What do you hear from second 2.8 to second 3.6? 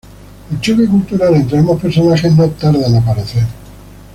en aparecer.